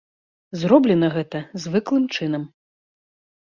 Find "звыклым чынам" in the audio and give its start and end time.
1.67-2.43